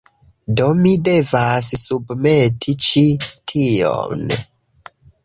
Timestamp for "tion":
3.53-4.25